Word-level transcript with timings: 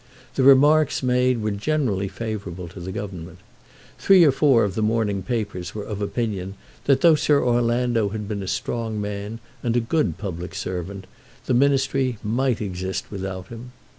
The 0.33 0.41
remarks 0.41 1.03
made 1.03 1.43
were 1.43 1.51
generally 1.51 2.07
favourable 2.07 2.67
to 2.69 2.79
the 2.79 2.91
Government. 2.91 3.37
Three 3.99 4.23
or 4.23 4.31
four 4.31 4.63
of 4.63 4.73
the 4.73 4.81
morning 4.81 5.21
papers 5.21 5.75
were 5.75 5.83
of 5.83 6.01
opinion 6.01 6.55
that 6.85 7.01
though 7.01 7.13
Sir 7.13 7.45
Orlando 7.45 8.09
had 8.09 8.27
been 8.27 8.41
a 8.41 8.47
strong 8.47 8.99
man, 8.99 9.39
and 9.61 9.77
a 9.77 9.79
good 9.79 10.17
public 10.17 10.55
servant, 10.55 11.05
the 11.45 11.53
Ministry 11.53 12.17
might 12.23 12.61
exist 12.61 13.11
without 13.11 13.49
him. 13.49 13.73